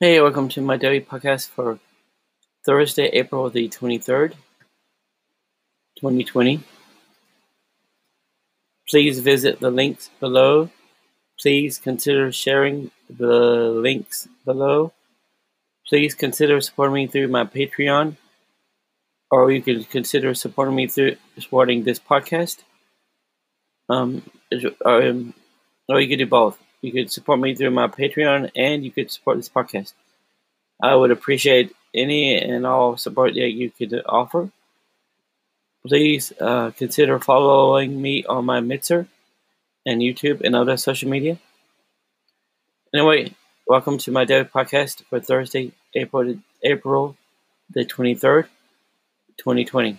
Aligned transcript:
Hey, 0.00 0.20
welcome 0.20 0.48
to 0.50 0.60
my 0.60 0.76
daily 0.76 1.00
podcast 1.00 1.48
for 1.48 1.80
Thursday, 2.64 3.06
April 3.06 3.50
the 3.50 3.68
23rd, 3.68 4.34
2020. 5.98 6.60
Please 8.88 9.18
visit 9.18 9.58
the 9.58 9.72
links 9.72 10.08
below. 10.20 10.70
Please 11.40 11.78
consider 11.78 12.30
sharing 12.30 12.92
the 13.10 13.72
links 13.74 14.28
below. 14.44 14.92
Please 15.88 16.14
consider 16.14 16.60
supporting 16.60 16.94
me 16.94 17.06
through 17.08 17.26
my 17.26 17.42
Patreon, 17.42 18.18
or 19.32 19.50
you 19.50 19.60
can 19.60 19.82
consider 19.82 20.32
supporting 20.32 20.76
me 20.76 20.86
through 20.86 21.16
supporting 21.40 21.82
this 21.82 21.98
podcast. 21.98 22.58
Um, 23.88 24.22
um, 24.84 25.34
or 25.88 26.00
you 26.00 26.08
could 26.08 26.22
do 26.22 26.26
both. 26.26 26.56
You 26.80 26.92
could 26.92 27.10
support 27.10 27.40
me 27.40 27.54
through 27.54 27.70
my 27.70 27.88
Patreon 27.88 28.50
and 28.54 28.84
you 28.84 28.90
could 28.90 29.10
support 29.10 29.36
this 29.36 29.48
podcast. 29.48 29.94
I 30.82 30.94
would 30.94 31.10
appreciate 31.10 31.74
any 31.92 32.36
and 32.36 32.66
all 32.66 32.96
support 32.96 33.34
that 33.34 33.50
you 33.50 33.70
could 33.70 34.00
offer. 34.06 34.50
Please 35.86 36.32
uh, 36.40 36.70
consider 36.72 37.18
following 37.18 38.00
me 38.00 38.24
on 38.24 38.44
my 38.44 38.60
Mixer 38.60 39.08
and 39.84 40.00
YouTube 40.00 40.40
and 40.42 40.54
other 40.54 40.76
social 40.76 41.08
media. 41.08 41.38
Anyway, 42.94 43.34
welcome 43.66 43.98
to 43.98 44.12
my 44.12 44.24
daily 44.24 44.44
podcast 44.44 45.02
for 45.04 45.20
Thursday, 45.20 45.72
April 45.94 46.36
April 46.62 47.16
the 47.70 47.84
23rd, 47.84 48.44
2020. 49.36 49.98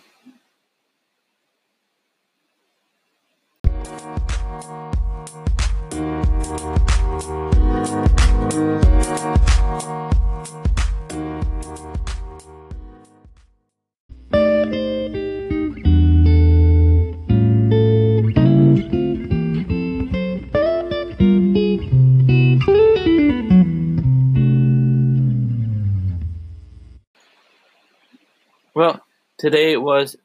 Well, 28.76 29.02
today 29.38 29.78
was 29.78 30.16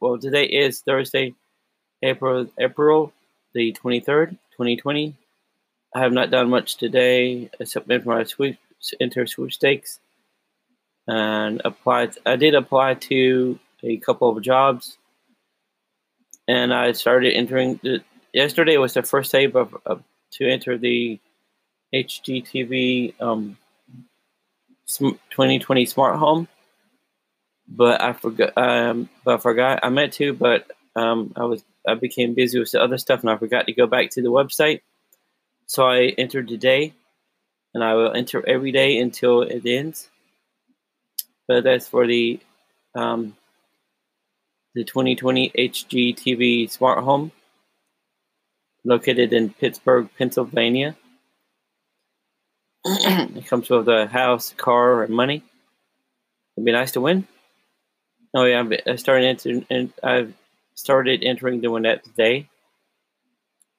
well. 0.00 0.18
Today 0.18 0.44
is 0.44 0.80
Thursday, 0.80 1.34
April 2.02 2.48
April 2.58 3.12
the 3.54 3.72
twenty 3.72 4.00
third, 4.00 4.38
twenty 4.56 4.76
twenty. 4.76 5.14
I 5.94 6.00
have 6.00 6.12
not 6.12 6.30
done 6.30 6.48
much 6.48 6.76
today 6.76 7.50
except 7.60 7.90
enter 7.90 8.06
my 8.06 8.24
sweep 8.24 8.58
enter 8.98 9.26
sweepstakes 9.26 10.00
and 11.06 11.60
applied. 11.64 12.16
I 12.24 12.36
did 12.36 12.54
apply 12.54 12.94
to 12.94 13.58
a 13.82 13.98
couple 13.98 14.30
of 14.30 14.42
jobs, 14.42 14.96
and 16.48 16.72
I 16.72 16.92
started 16.92 17.34
entering. 17.34 17.78
The, 17.82 18.02
yesterday 18.32 18.78
was 18.78 18.94
the 18.94 19.02
first 19.02 19.30
day 19.32 19.44
of, 19.44 19.76
of 19.84 20.02
to 20.32 20.48
enter 20.48 20.78
the 20.78 21.20
HGTV 21.94 23.20
um, 23.20 23.58
2020 24.88 25.84
smart 25.84 26.18
home 26.18 26.48
but 27.76 28.02
I 28.02 28.12
forgot. 28.12 28.56
Um, 28.56 29.08
but 29.24 29.34
I 29.34 29.38
forgot 29.38 29.80
I 29.82 29.88
meant 29.88 30.12
to, 30.14 30.32
but 30.32 30.70
um, 30.94 31.32
I 31.36 31.44
was 31.44 31.64
I 31.86 31.94
became 31.94 32.34
busy 32.34 32.58
with 32.58 32.70
the 32.70 32.82
other 32.82 32.98
stuff, 32.98 33.20
and 33.20 33.30
I 33.30 33.36
forgot 33.36 33.66
to 33.66 33.72
go 33.72 33.86
back 33.86 34.10
to 34.10 34.22
the 34.22 34.30
website. 34.30 34.82
So 35.66 35.86
I 35.86 36.14
entered 36.18 36.48
today, 36.48 36.92
and 37.74 37.82
I 37.82 37.94
will 37.94 38.12
enter 38.12 38.46
every 38.46 38.72
day 38.72 38.98
until 38.98 39.42
it 39.42 39.64
ends. 39.64 40.08
But 41.48 41.64
that's 41.64 41.88
for 41.88 42.06
the 42.06 42.40
um, 42.94 43.36
the 44.74 44.84
2020 44.84 45.50
HGTV 45.50 46.70
smart 46.70 47.02
home, 47.02 47.32
located 48.84 49.32
in 49.32 49.50
Pittsburgh, 49.50 50.08
Pennsylvania. 50.18 50.96
it 52.84 53.46
comes 53.46 53.70
with 53.70 53.88
a 53.88 54.06
house, 54.08 54.52
car, 54.56 55.04
and 55.04 55.14
money. 55.14 55.42
It'd 56.56 56.66
be 56.66 56.72
nice 56.72 56.92
to 56.92 57.00
win. 57.00 57.26
Oh 58.34 58.44
yeah, 58.44 58.64
I 58.86 58.96
started 58.96 59.26
entering, 59.26 59.66
and 59.68 59.92
I've 60.02 60.32
started 60.74 61.22
entering 61.22 61.60
doing 61.60 61.82
that 61.82 62.02
today. 62.02 62.48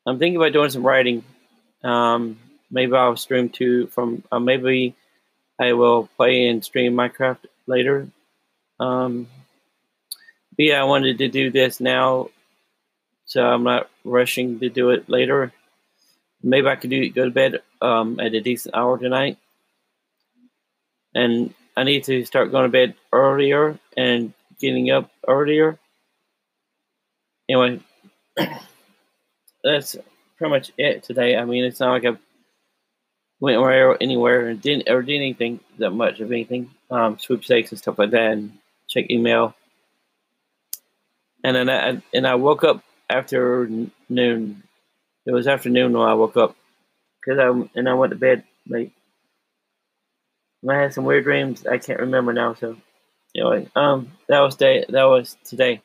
I'm 0.05 0.19
thinking 0.19 0.37
about 0.37 0.53
doing 0.53 0.69
some 0.69 0.85
writing. 0.85 1.23
Um, 1.83 2.37
maybe 2.69 2.93
I'll 2.93 3.17
stream 3.17 3.49
to 3.49 3.87
from. 3.87 4.23
Uh, 4.31 4.39
maybe 4.39 4.95
I 5.59 5.73
will 5.73 6.07
play 6.17 6.47
and 6.47 6.63
stream 6.63 6.93
Minecraft 6.93 7.45
later. 7.65 8.07
Um, 8.79 9.27
but 10.55 10.65
yeah, 10.65 10.81
I 10.81 10.83
wanted 10.83 11.17
to 11.17 11.29
do 11.29 11.49
this 11.49 11.79
now, 11.79 12.29
so 13.25 13.43
I'm 13.43 13.63
not 13.63 13.89
rushing 14.03 14.59
to 14.59 14.69
do 14.69 14.91
it 14.91 15.09
later. 15.09 15.51
Maybe 16.43 16.67
I 16.67 16.75
could 16.75 16.91
do 16.91 17.09
go 17.09 17.25
to 17.25 17.31
bed 17.31 17.61
um, 17.81 18.19
at 18.19 18.35
a 18.35 18.41
decent 18.41 18.75
hour 18.75 18.99
tonight, 18.99 19.37
and 21.15 21.55
I 21.75 21.85
need 21.85 22.03
to 22.03 22.23
start 22.25 22.51
going 22.51 22.65
to 22.65 22.69
bed 22.69 22.93
earlier 23.11 23.79
and 23.97 24.33
getting 24.59 24.91
up 24.91 25.11
earlier. 25.27 25.79
Anyway, 27.49 27.79
that's 29.63 29.95
pretty 30.37 30.49
much 30.49 30.71
it 30.77 31.03
today. 31.03 31.37
I 31.37 31.45
mean, 31.45 31.63
it's 31.63 31.79
not 31.79 31.91
like 31.91 32.05
I 32.05 32.17
went 33.39 33.57
anywhere, 33.57 33.97
anywhere 33.99 34.47
and 34.47 34.61
didn't 34.61 34.89
or 34.89 35.01
did 35.01 35.17
anything 35.17 35.59
that 35.77 35.91
much 35.91 36.19
of 36.19 36.31
anything. 36.31 36.71
Um, 36.89 37.17
sweepstakes 37.19 37.71
and 37.71 37.79
stuff 37.79 37.99
like 37.99 38.11
that, 38.11 38.31
and 38.31 38.57
check 38.87 39.09
email. 39.09 39.55
And 41.43 41.55
then 41.55 41.69
I 41.69 42.01
and 42.13 42.27
I 42.27 42.35
woke 42.35 42.63
up 42.63 42.83
after 43.09 43.67
noon. 44.09 44.63
It 45.25 45.31
was 45.31 45.47
afternoon 45.47 45.93
when 45.93 46.07
I 46.07 46.13
woke 46.13 46.37
up 46.37 46.55
because 47.19 47.39
I 47.39 47.77
and 47.77 47.89
I 47.89 47.93
went 47.93 48.11
to 48.11 48.17
bed 48.17 48.43
late. 48.67 48.93
I 50.67 50.75
had 50.75 50.93
some 50.93 51.03
weird 51.03 51.25
dreams. 51.25 51.65
I 51.67 51.77
can't 51.77 51.99
remember 51.99 52.31
now, 52.31 52.53
so 52.53 52.77
anyway, 53.35 53.67
um, 53.75 54.11
that 54.27 54.39
was 54.39 54.55
day. 54.55 54.85
That 54.89 55.03
was 55.03 55.37
today. 55.43 55.81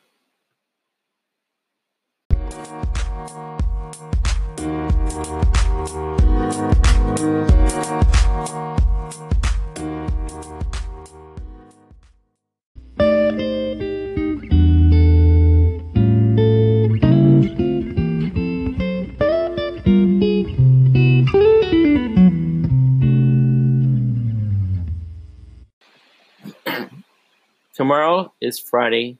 Tomorrow 27.88 28.34
is 28.42 28.58
Friday. 28.58 29.16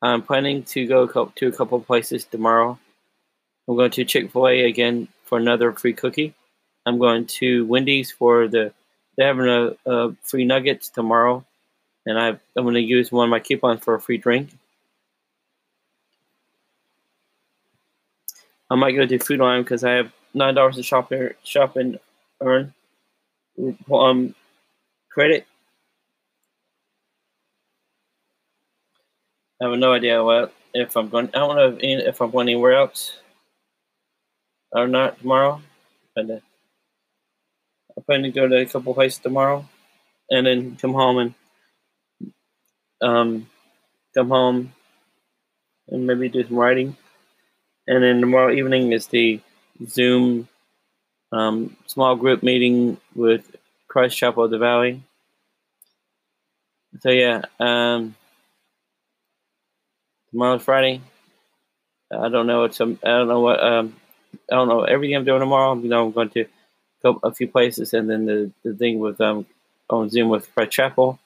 I'm 0.00 0.22
planning 0.22 0.62
to 0.62 0.86
go 0.86 1.06
to 1.06 1.46
a 1.46 1.52
couple 1.52 1.78
places 1.82 2.24
tomorrow. 2.24 2.78
I'm 3.68 3.76
going 3.76 3.90
to 3.90 4.04
Chick 4.06 4.32
fil 4.32 4.48
A 4.48 4.64
again 4.64 5.08
for 5.26 5.36
another 5.36 5.70
free 5.72 5.92
cookie. 5.92 6.32
I'm 6.86 6.98
going 6.98 7.26
to 7.26 7.66
Wendy's 7.66 8.10
for 8.10 8.48
the, 8.48 8.72
they're 9.14 9.26
having 9.26 9.46
a, 9.46 9.76
a 9.84 10.16
free 10.22 10.46
nuggets 10.46 10.88
tomorrow. 10.88 11.44
And 12.06 12.18
I, 12.18 12.28
I'm 12.28 12.64
going 12.64 12.76
to 12.76 12.80
use 12.80 13.12
one 13.12 13.24
of 13.24 13.30
my 13.30 13.40
coupons 13.40 13.84
for 13.84 13.94
a 13.94 14.00
free 14.00 14.16
drink. 14.16 14.48
I 18.70 18.74
might 18.74 18.92
go 18.92 19.04
to 19.04 19.18
Food 19.18 19.40
Lion 19.40 19.64
because 19.64 19.84
I 19.84 19.90
have 19.90 20.10
$9 20.34 20.74
to 20.76 20.82
shop, 20.82 21.12
shop 21.44 21.76
and 21.76 21.98
earn 22.40 22.72
um, 23.92 24.34
credit 25.10 25.46
I 29.60 29.68
have 29.68 29.78
no 29.78 29.92
idea 29.92 30.24
what 30.24 30.54
if 30.72 30.96
I'm 30.96 31.08
going. 31.08 31.28
I 31.28 31.38
don't 31.38 31.56
know 31.56 31.76
if, 31.80 32.08
if 32.08 32.20
I'm 32.20 32.30
going 32.30 32.48
anywhere 32.48 32.74
else 32.74 33.16
or 34.72 34.88
not 34.88 35.18
tomorrow. 35.18 35.60
But 36.14 36.30
uh, 36.30 36.40
I'm 37.96 38.02
planning 38.04 38.32
to 38.32 38.40
go 38.40 38.48
to 38.48 38.56
a 38.56 38.66
couple 38.66 38.94
places 38.94 39.18
tomorrow, 39.18 39.66
and 40.30 40.46
then 40.46 40.76
come 40.76 40.94
home 40.94 41.18
and 41.18 41.34
um 43.02 43.48
come 44.14 44.28
home 44.28 44.72
and 45.88 46.06
maybe 46.06 46.28
do 46.28 46.46
some 46.46 46.56
writing. 46.56 46.96
And 47.86 48.02
then 48.02 48.20
tomorrow 48.20 48.52
evening 48.52 48.92
is 48.92 49.08
the 49.08 49.40
Zoom 49.86 50.48
um, 51.32 51.76
small 51.86 52.16
group 52.16 52.42
meeting 52.42 52.98
with 53.14 53.56
Christ 53.88 54.16
Chapel 54.16 54.44
of 54.44 54.50
the 54.50 54.58
Valley. 54.58 55.02
So 57.00 57.10
yeah, 57.10 57.42
um, 57.58 58.14
Tomorrow's 60.30 60.62
Friday. 60.62 61.00
I 62.12 62.28
don't 62.28 62.46
know. 62.46 62.64
Um, 62.64 62.98
I 63.04 63.08
don't 63.08 63.28
know 63.28 63.40
what 63.40 63.62
um, 63.62 63.96
I 64.50 64.56
don't 64.56 64.68
know 64.68 64.82
everything 64.82 65.16
I'm 65.16 65.24
doing 65.24 65.40
tomorrow. 65.40 65.74
You 65.74 65.88
know, 65.88 66.06
I'm 66.06 66.12
going 66.12 66.30
to 66.30 66.46
go 67.02 67.20
a 67.22 67.32
few 67.32 67.48
places, 67.48 67.94
and 67.94 68.08
then 68.08 68.26
the, 68.26 68.52
the 68.64 68.74
thing 68.74 68.98
with 68.98 69.20
um 69.20 69.46
on 69.88 70.10
Zoom 70.10 70.28
with 70.28 70.46
Fred 70.46 70.70
Chapel. 70.70 71.18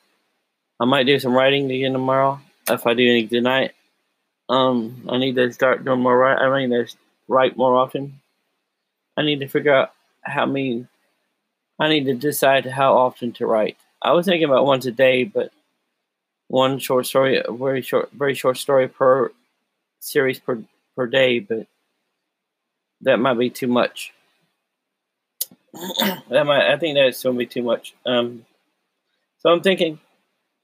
I 0.81 0.85
might 0.85 1.05
do 1.07 1.19
some 1.19 1.35
writing 1.35 1.71
again 1.71 1.93
tomorrow 1.93 2.41
if 2.69 2.87
I 2.87 2.95
do 2.95 3.09
any 3.09 3.27
tonight. 3.27 3.73
Um, 4.49 5.07
I 5.09 5.19
need 5.19 5.37
to 5.37 5.53
start 5.53 5.85
doing 5.85 6.01
more 6.01 6.17
write. 6.17 6.39
I 6.39 6.67
need 6.67 6.71
to 6.71 6.95
write 7.29 7.57
more 7.57 7.77
often. 7.77 8.21
I 9.17 9.23
need 9.23 9.41
to 9.41 9.49
figure 9.49 9.75
out 9.75 9.93
how 10.23 10.47
many. 10.47 10.87
I 11.79 11.89
need 11.89 12.05
to 12.07 12.15
decide 12.15 12.67
how 12.67 12.97
often 12.97 13.33
to 13.35 13.47
write. 13.47 13.77
I 14.03 14.13
was 14.13 14.27
thinking 14.27 14.49
about 14.49 14.67
once 14.67 14.87
a 14.87 14.93
day, 14.93 15.25
but 15.25 15.51
one 16.55 16.79
short 16.79 17.05
story, 17.05 17.43
a 17.45 17.51
very 17.51 17.83
short, 17.83 18.11
very 18.13 18.33
short 18.33 18.57
story 18.57 18.87
per 18.87 19.33
series 19.99 20.39
per 20.39 20.63
per 20.95 21.09
day, 21.09 21.41
but 21.41 21.67
that 23.01 23.19
might 23.19 23.35
be 23.35 23.51
too 23.51 23.67
much. 23.67 24.13
that 26.31 26.47
might, 26.47 26.73
I 26.73 26.77
think 26.77 26.97
that's 26.97 27.25
going 27.25 27.35
to 27.35 27.39
be 27.41 27.47
too 27.47 27.65
much. 27.65 27.95
Um, 28.07 28.47
so 29.39 29.51
I'm 29.51 29.63
thinking 29.63 29.99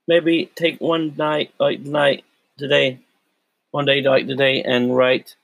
maybe 0.06 0.48
take 0.54 0.81
one 0.81 1.14
night, 1.16 1.52
like 1.58 1.81
night 1.81 2.25
today, 2.56 3.00
one 3.72 3.84
day 3.84 4.00
like 4.00 4.28
today, 4.28 4.62
and 4.62 4.96
write 4.96 5.34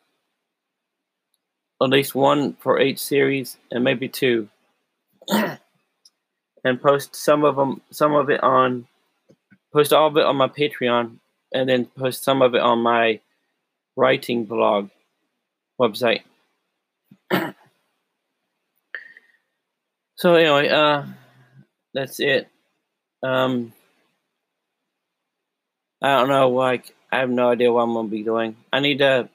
at 1.82 1.88
least 1.88 2.14
one 2.14 2.54
for 2.60 2.80
each 2.80 3.00
series, 3.00 3.56
and 3.72 3.82
maybe 3.82 4.08
two, 4.08 4.48
and 5.28 6.80
post 6.80 7.16
some 7.16 7.44
of 7.44 7.56
them, 7.56 7.80
some 7.90 8.14
of 8.14 8.30
it 8.30 8.44
on, 8.44 8.86
post 9.76 9.92
all 9.92 10.06
of 10.06 10.16
it 10.16 10.24
on 10.24 10.36
my 10.36 10.48
Patreon, 10.48 11.18
and 11.52 11.68
then 11.68 11.84
post 11.84 12.24
some 12.24 12.40
of 12.40 12.54
it 12.54 12.62
on 12.62 12.78
my 12.78 13.20
writing 13.94 14.46
blog 14.46 14.88
website. 15.78 16.22
so 20.16 20.34
anyway, 20.34 20.70
uh, 20.70 21.04
that's 21.92 22.20
it. 22.20 22.48
Um, 23.22 23.74
I 26.00 26.20
don't 26.20 26.28
know. 26.30 26.48
Like, 26.48 26.94
I 27.12 27.18
have 27.18 27.28
no 27.28 27.50
idea 27.50 27.70
what 27.70 27.82
I'm 27.82 27.92
gonna 27.92 28.08
be 28.08 28.22
doing. 28.22 28.56
I 28.72 28.80
need 28.80 29.00
to. 29.00 29.28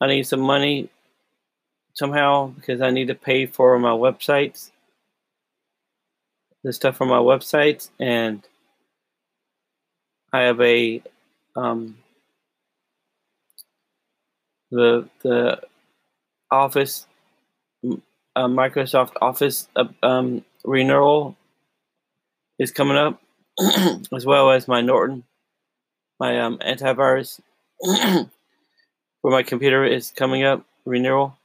I 0.00 0.06
need 0.06 0.28
some 0.28 0.40
money 0.40 0.90
somehow 1.92 2.52
because 2.54 2.80
I 2.80 2.90
need 2.90 3.08
to 3.08 3.16
pay 3.16 3.46
for 3.46 3.76
my 3.80 3.90
websites, 3.90 4.70
the 6.62 6.72
stuff 6.72 6.98
for 6.98 7.06
my 7.06 7.18
websites, 7.18 7.90
and 7.98 8.46
I 10.34 10.40
have 10.40 10.60
a 10.60 11.00
um, 11.54 11.96
the 14.72 15.08
the 15.22 15.60
Office, 16.50 17.06
uh, 17.84 18.48
Microsoft 18.48 19.12
Office 19.22 19.68
uh, 19.76 19.84
um, 20.02 20.44
renewal 20.64 21.36
is 22.58 22.72
coming 22.72 22.96
up, 22.96 23.22
as 24.12 24.26
well 24.26 24.50
as 24.50 24.66
my 24.66 24.80
Norton, 24.80 25.22
my 26.18 26.40
um, 26.40 26.58
antivirus 26.58 27.40
for 29.22 29.30
my 29.30 29.44
computer 29.44 29.84
is 29.84 30.10
coming 30.10 30.42
up 30.42 30.66
renewal. 30.84 31.38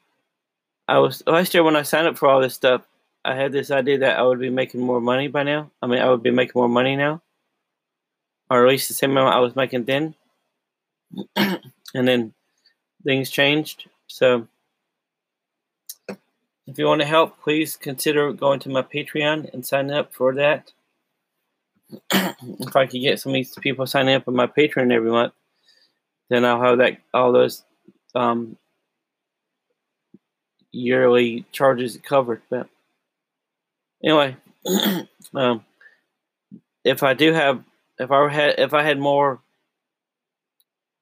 I 0.88 0.98
was 0.98 1.22
last 1.28 1.54
year 1.54 1.62
when 1.62 1.76
I 1.76 1.84
signed 1.84 2.08
up 2.08 2.18
for 2.18 2.28
all 2.28 2.42
this 2.42 2.56
stuff. 2.56 2.88
I 3.24 3.36
had 3.36 3.52
this 3.52 3.70
idea 3.70 4.00
that 4.00 4.18
I 4.18 4.24
would 4.24 4.40
be 4.40 4.50
making 4.50 4.82
more 4.82 5.00
money 5.00 5.28
by 5.28 5.44
now. 5.44 5.70
I 5.80 5.86
mean, 5.86 6.00
I 6.00 6.10
would 6.10 6.24
be 6.24 6.32
making 6.32 6.54
more 6.56 6.70
money 6.70 6.96
now, 6.96 7.22
or 8.50 8.66
at 8.66 8.70
least 8.70 8.88
the 8.88 8.94
same 8.94 9.12
amount 9.12 9.36
I 9.36 9.40
was 9.40 9.56
making 9.56 9.86
then. 9.86 10.16
and 11.36 11.62
then 11.94 12.34
things 13.04 13.30
changed. 13.30 13.90
So 14.08 14.48
if 16.08 16.78
you 16.78 16.86
want 16.86 17.02
to 17.02 17.08
help, 17.08 17.42
please 17.42 17.76
consider 17.76 18.32
going 18.34 18.60
to 18.62 18.70
my 18.70 18.84
Patreon 18.84 19.52
and 19.54 19.66
signing 19.66 19.92
up 19.92 20.14
for 20.14 20.36
that. 20.36 20.72
if 22.12 22.76
I 22.76 22.86
could 22.86 23.02
get 23.02 23.20
some 23.20 23.32
of 23.32 23.36
these 23.36 23.56
people 23.56 23.88
signing 23.88 24.16
up 24.16 24.28
on 24.28 24.36
my 24.36 24.48
Patreon 24.48 24.92
every 24.92 25.10
month, 25.10 25.34
then 26.30 26.46
I'll 26.46 26.62
have 26.62 26.78
that 26.78 26.98
all 27.14 27.32
those 27.32 27.64
um, 28.14 28.58
yearly 30.72 31.46
charges 31.52 31.98
covered. 32.04 32.42
But 32.50 32.68
anyway, 34.04 34.38
um, 35.34 35.66
if 36.84 37.04
I 37.04 37.14
do 37.14 37.34
have, 37.34 37.64
if 38.00 38.12
I 38.12 38.30
had, 38.30 38.56
if 38.58 38.74
I 38.74 38.84
had 38.84 39.00
more, 39.00 39.42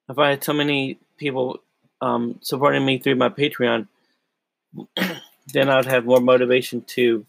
if 0.10 0.18
I 0.18 0.32
had 0.32 0.44
so 0.44 0.54
many 0.54 1.00
people 1.18 1.62
um, 2.02 2.40
supporting 2.42 2.86
me 2.86 2.98
through 2.98 3.16
my 3.16 3.30
Patreon, 3.30 3.88
then 5.54 5.70
I'd 5.70 5.86
have 5.86 6.06
more 6.06 6.20
motivation 6.20 6.82
to 6.96 7.26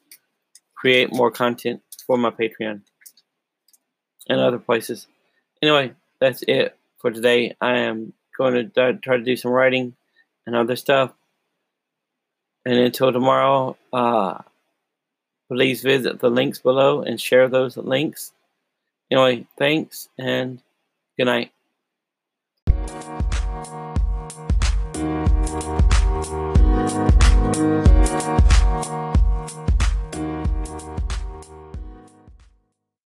create 0.74 1.12
more 1.12 1.30
content 1.30 1.82
for 2.06 2.16
my 2.16 2.30
Patreon 2.30 2.80
and 4.28 4.40
other 4.40 4.58
places. 4.58 5.06
Anyway, 5.62 5.92
that's 6.20 6.42
it 6.46 6.76
for 6.98 7.10
today. 7.10 7.56
I 7.60 7.78
am 7.78 8.12
going 8.36 8.70
to 8.70 8.94
try 8.94 9.16
to 9.16 9.22
do 9.22 9.36
some 9.36 9.50
writing 9.50 9.94
and 10.46 10.54
other 10.54 10.76
stuff. 10.76 11.12
And 12.64 12.78
until 12.78 13.12
tomorrow, 13.12 13.76
uh, 13.92 14.38
please 15.48 15.82
visit 15.82 16.20
the 16.20 16.30
links 16.30 16.58
below 16.58 17.02
and 17.02 17.20
share 17.20 17.48
those 17.48 17.76
links. 17.76 18.32
Anyway, 19.10 19.46
thanks 19.58 20.08
and 20.18 20.62
good 21.16 21.26
night. 21.26 21.52